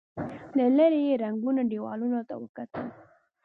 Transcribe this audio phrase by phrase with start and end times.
[0.57, 2.85] له ليرې يې ړنګو دېوالونو ته وکتل.